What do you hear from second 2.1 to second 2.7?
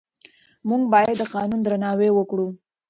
وکړو.